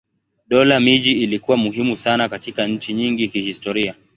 Dola 0.47 0.79
miji 0.79 1.11
ilikuwa 1.11 1.57
muhimu 1.57 1.95
sana 1.95 2.29
katika 2.29 2.67
nchi 2.67 2.93
nyingi 2.93 3.27
kihistoria. 3.27 3.95